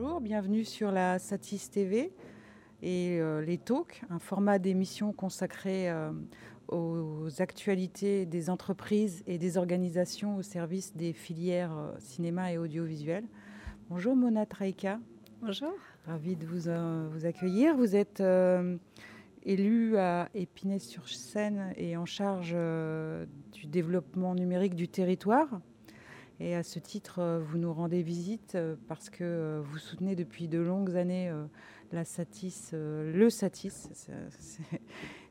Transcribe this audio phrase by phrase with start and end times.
[0.00, 2.10] Bonjour, bienvenue sur la Satis TV
[2.80, 6.10] et euh, les Talks, un format d'émission consacré euh,
[6.68, 13.24] aux actualités des entreprises et des organisations au service des filières euh, cinéma et audiovisuel.
[13.90, 14.98] Bonjour Mona Traika.
[15.42, 15.74] Bonjour.
[16.06, 16.70] Ravi de vous,
[17.10, 17.76] vous accueillir.
[17.76, 18.22] Vous êtes
[19.42, 22.56] élue à Épinay-sur-Seine et en charge
[23.52, 25.60] du développement numérique du territoire.
[26.42, 30.16] Et à ce titre, euh, vous nous rendez visite euh, parce que euh, vous soutenez
[30.16, 31.30] depuis de longues années
[31.92, 34.08] la Satis, le Satis.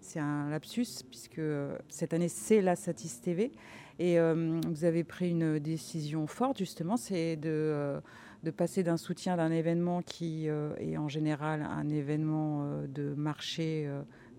[0.00, 1.40] C'est un lapsus puisque
[1.88, 3.52] cette année, c'est la Satis TV.
[4.00, 8.00] Et vous avez pris une décision forte, justement, c'est de,
[8.42, 13.88] de, passer d'un soutien d'un événement qui est en général un événement de marché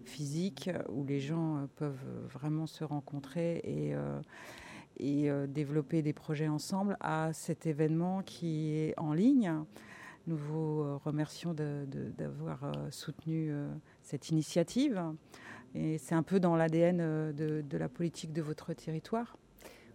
[0.03, 3.95] physique où les gens peuvent vraiment se rencontrer et
[4.99, 9.53] et euh, développer des projets ensemble à cet événement qui est en ligne.
[10.27, 13.51] Nous vous euh, remercions d'avoir euh, soutenu
[14.01, 15.01] cette initiative.
[15.75, 19.37] Et c'est un peu dans l'ADN de, la politique de votre territoire.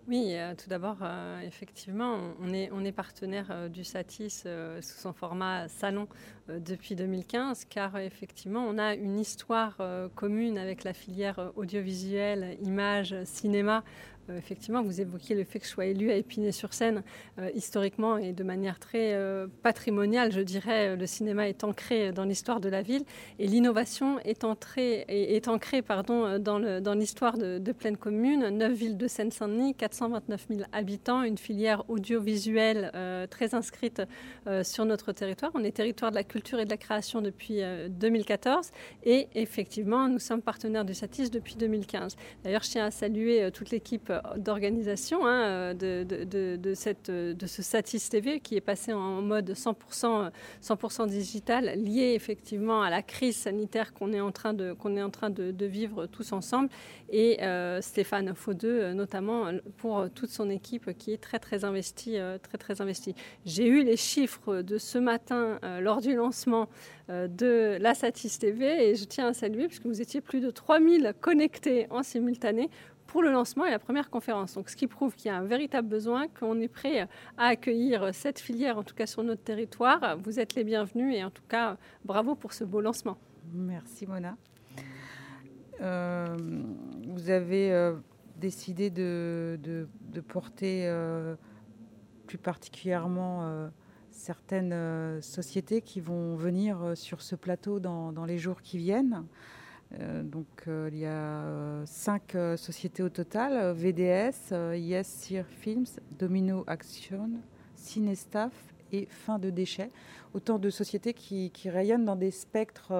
[0.06, 0.98] Oui, tout d'abord,
[1.42, 4.46] effectivement, on est, partenaire du Satis
[4.82, 6.06] sous son format salon
[6.48, 9.78] depuis 2015, car effectivement, on a une histoire
[10.14, 13.82] commune avec la filière audiovisuelle, image, cinéma
[14.30, 17.02] euh, effectivement, vous évoquiez le fait que je sois élu à Épinay-sur-Seine
[17.38, 20.96] euh, historiquement et de manière très euh, patrimoniale, je dirais.
[20.96, 23.04] Le cinéma est ancré dans l'histoire de la ville
[23.38, 28.48] et l'innovation est, ancrée, dans l'histoire de, de Pleine Commune.
[28.48, 32.90] Neuf villes de Seine-Saint-Denis, 429 000 habitants, une filière audiovisuelle
[33.30, 34.02] très inscrite
[34.62, 35.50] sur notre territoire.
[35.54, 38.70] On est territoire de la culture et de la création depuis 2014
[39.04, 42.16] et effectivement, nous sommes partenaires du SATIS depuis 2015.
[42.42, 48.08] D'ailleurs, je tiens à saluer toute l'équipe d'organisation hein, de, de, cette, de ce Satis
[48.08, 53.92] TV qui est passé en mode 100%, 100 digital, lié effectivement à la crise sanitaire
[53.94, 56.68] qu'on est en train de, qu'on est en train de, vivre tous ensemble.
[57.10, 59.46] Et euh, Stéphane Faudeux, notamment,
[59.78, 62.18] pour toute son équipe qui est très, très investie.
[62.18, 63.14] Euh, très, très investie.
[63.44, 66.68] J'ai eu les chiffres de ce matin euh, lors du lancement
[67.08, 71.12] de la Satis TV et je tiens à saluer puisque vous étiez plus de 3000
[71.20, 72.70] connectés en simultané
[73.14, 74.54] pour le lancement et la première conférence.
[74.54, 77.02] Donc, ce qui prouve qu'il y a un véritable besoin, qu'on est prêt
[77.38, 80.18] à accueillir cette filière, en tout cas sur notre territoire.
[80.18, 83.16] Vous êtes les bienvenus et en tout cas, bravo pour ce beau lancement.
[83.52, 84.36] Merci Mona.
[85.80, 86.36] Euh,
[87.06, 87.94] vous avez euh,
[88.36, 89.86] décidé de,
[90.26, 91.36] porter euh,
[92.26, 93.70] plus particulièrement
[94.10, 99.24] certaines sociétés qui vont venir sur ce plateau dans les jours qui viennent.
[100.00, 105.86] Euh, donc euh, il y a euh, cinq sociétés au total VDS, Yes Sir Films,
[106.18, 107.30] Domino Action,
[107.74, 108.52] Cinestaff
[108.92, 109.90] et Fin de déchets.
[110.34, 112.92] Autant de sociétés qui, rayonnent dans des spectres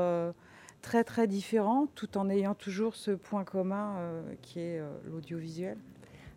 [0.82, 3.97] très très différents tout en ayant toujours ce point commun
[4.41, 4.81] qui est
[5.11, 5.76] l'audiovisuel.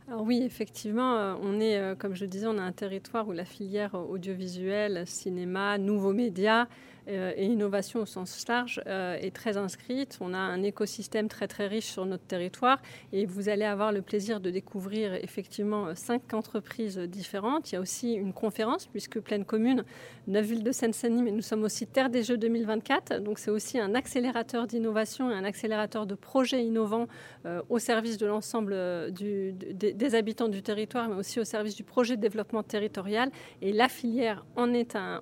[0.08, 3.94] Alors oui, effectivement, on est, comme je disais, on a un territoire où la filière
[3.94, 6.68] audiovisuelle, cinéma, nouveaux médias
[7.08, 10.18] et innovation au sens large euh, est très inscrite.
[10.22, 12.82] On a un écosystème très très riche sur notre territoire
[13.14, 17.72] et vous allez avoir le plaisir de découvrir effectivement cinq entreprises différentes.
[17.72, 19.84] Il y a aussi une conférence puisque Pleine Commune,
[20.28, 23.22] neuf villes de Seine-Saint-Denis, mais nous sommes aussi Terre des Jeux 2024.
[23.22, 27.08] Donc c'est aussi un accélérateur d'innovation et un accélérateur de projets innovants
[27.46, 28.76] euh, au service de l'ensemble
[29.12, 33.30] des habitants du territoire, mais aussi au service du projet de développement territorial.
[33.62, 35.22] Et la filière en est un,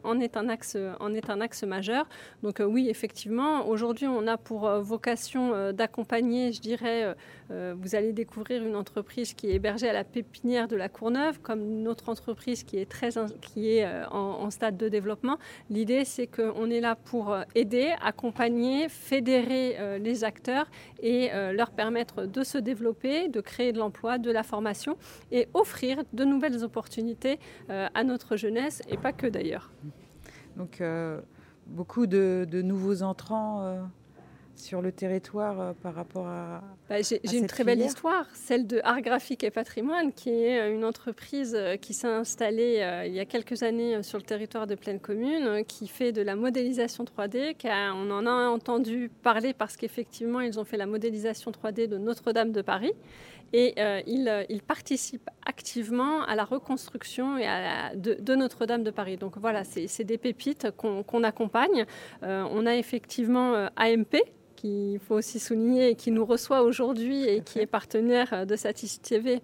[0.50, 1.64] axe, en est un axe
[2.44, 7.16] donc euh, oui, effectivement, aujourd'hui, on a pour euh, vocation euh, d'accompagner, je dirais,
[7.50, 11.62] vous allez découvrir une entreprise qui est hébergée à la pépinière de la Courneuve, comme
[11.62, 13.10] une autre entreprise qui est, très,
[13.40, 15.38] qui est en, stade de développement.
[15.70, 20.66] L'idée, c'est qu'on est là pour aider, accompagner, fédérer les acteurs
[21.04, 24.98] et leur permettre de se développer, de créer de l'emploi, de la formation
[25.32, 27.38] et offrir de nouvelles opportunités
[27.70, 29.72] à notre jeunesse et pas que d'ailleurs.
[30.58, 30.82] Donc,
[31.68, 33.82] beaucoup de, nouveaux entrants euh,
[34.56, 36.62] sur le territoire euh, par rapport à.
[36.90, 40.74] Bah, j'ai une très belle histoire, celle de Art Graphique et Patrimoine, qui est euh,
[40.74, 45.00] une entreprise qui s'est installée il y a quelques années sur le territoire de Pleine
[45.00, 47.56] Commune, qui fait de la modélisation 3D.
[47.96, 52.52] on en a entendu parler parce qu'effectivement, ils ont fait la modélisation 3D de Notre-Dame
[52.52, 52.94] de Paris
[53.54, 59.18] et euh, euh, il, participe activement à la reconstruction et à de, Notre-Dame de Paris.
[59.18, 61.86] Donc voilà, c'est des pépites qu'on accompagne.
[62.24, 64.18] Euh, on a effectivement AMP
[64.66, 69.00] qu'il faut aussi souligner et qui nous reçoit aujourd'hui et qui est partenaire de Satis
[69.02, 69.42] TV,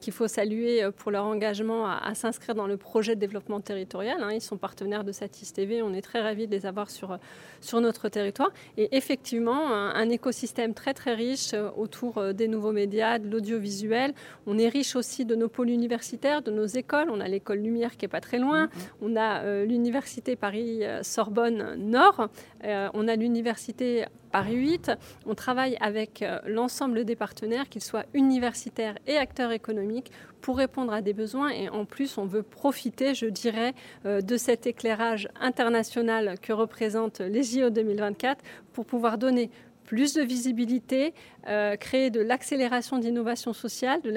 [0.00, 4.18] qu'il faut saluer pour leur engagement à, s'inscrire dans le projet de développement territorial.
[4.22, 4.30] Hein.
[4.32, 5.82] Ils sont partenaires de Satis TV.
[5.82, 7.18] On est très ravis de les avoir sur,
[7.60, 8.50] sur notre territoire.
[8.76, 14.12] Et effectivement, un, écosystème très très riche autour des nouveaux médias, de l'audiovisuel.
[14.46, 17.08] On est riche aussi de nos pôles universitaires, de nos écoles.
[17.10, 18.66] On a l'école Lumière qui est pas très loin.
[18.66, 18.70] Mm-hmm.
[19.02, 22.28] On a l'université Paris-Sorbonne Nord.
[22.64, 24.92] Euh, on a l'université Paris 8.
[25.26, 30.92] On travaille avec euh, l'ensemble des partenaires, qu'ils soient universitaires et acteurs économiques, pour répondre
[30.92, 31.50] à des besoins.
[31.50, 33.74] Et en plus, on veut profiter, je dirais,
[34.06, 38.42] euh, de cet éclairage international que représentent les JO 2024
[38.72, 39.50] pour pouvoir donner
[39.84, 41.14] plus de visibilité,
[41.48, 44.10] euh, créer de l'accélération d'innovation sociale, de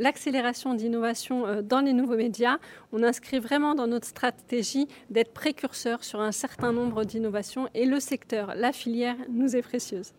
[0.00, 2.58] l'accélération d'innovation euh, dans les nouveaux médias.
[2.92, 8.00] On inscrit vraiment dans notre stratégie d'être précurseur sur un certain nombre d'innovations et le
[8.00, 10.12] secteur, la filière nous est précieuse.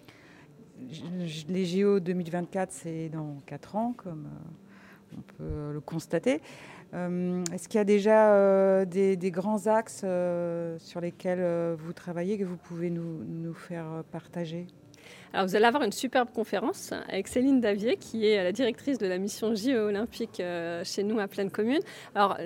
[1.50, 6.41] Les JO 2024, c'est dans 4 ans, comme euh, on peut le constater.
[6.94, 10.06] Est-ce qu'il y a déjà des, grands axes
[10.80, 14.68] sur lesquels vous travaillez que vous pouvez nous faire partager?
[15.32, 19.06] Alors vous allez avoir une superbe conférence avec Céline Davier, qui est la directrice de
[19.06, 21.82] la mission JO olympique euh, chez nous à Pleine Commune.
[22.16, 22.38] Alors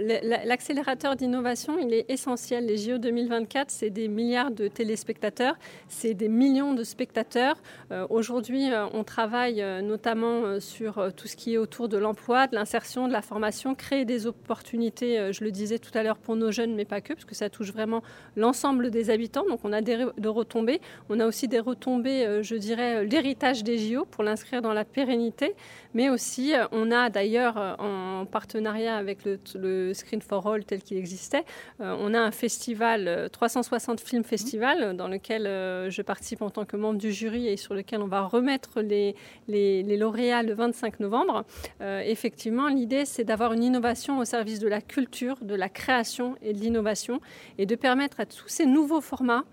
[0.45, 2.65] l'accélérateur d'innovation, il est essentiel.
[2.65, 5.55] Les JO 2024, c'est des milliards de téléspectateurs,
[5.87, 7.55] c'est des millions de spectateurs.
[7.91, 12.55] Euh, aujourd'hui, euh, on travaille notamment sur tout ce qui est autour de l'emploi, de
[12.55, 16.51] l'insertion, de la formation, créer des opportunités, je le disais tout à l'heure, pour nos
[16.51, 18.01] jeunes, mais pas que, parce que ça touche vraiment
[18.35, 19.45] l'ensemble des habitants.
[19.47, 20.81] Donc on a des retombées.
[21.09, 24.85] On a aussi des retombées, je dirais, euh, l'héritage des JO pour l'inscrire dans la
[24.85, 25.55] pérennité,
[25.93, 30.81] mais aussi euh, on a d'ailleurs euh, en partenariat avec le, Screen for All tel
[30.81, 31.43] qu'il existait,
[31.79, 35.43] on a un festival 360 Film Festival dans lequel
[35.89, 39.15] je participe en tant que membre du jury et sur lequel on va remettre les,
[39.47, 41.45] les, les lauréats le 25 novembre.
[41.81, 46.53] effectivement, l'idée c'est d'avoir une innovation au service de la culture, de la création et
[46.53, 47.19] de l'innovation
[47.57, 49.45] et de permettre à tous ces nouveaux formats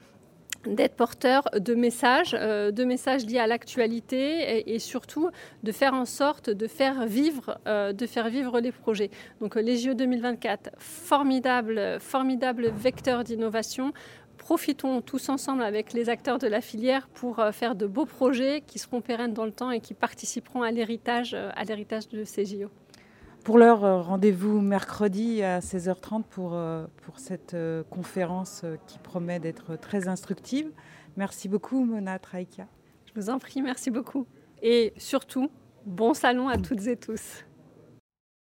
[0.67, 5.31] d'être porteur de messages, euh, de messages liés à l'actualité et, surtout
[5.63, 7.93] de faire en sorte de faire vivre, euh,
[8.61, 9.11] les projets.
[9.41, 13.93] Donc les JO 2024, formidable, formidable vecteur d'innovation.
[14.37, 18.63] Profitons tous ensemble avec les acteurs de la filière pour euh, faire de beaux projets
[18.67, 22.45] qui seront pérennes dans le temps et qui participeront à l'héritage, à l'héritage de ces
[22.45, 22.71] JO.
[23.45, 29.41] Pour l'heure, euh, rendez-vous mercredi à 16h30 pour, euh, pour cette euh, conférence qui promet
[29.41, 30.71] d'être très instructive.
[31.17, 32.67] Merci beaucoup, Mona Traïka.
[33.07, 34.27] Je vous en prie, merci beaucoup.
[34.63, 35.51] Et surtout,
[35.87, 37.45] bon salon à toutes et tous.